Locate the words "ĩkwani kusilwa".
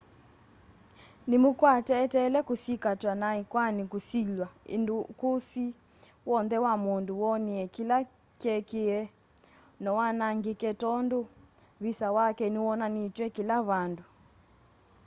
3.41-4.47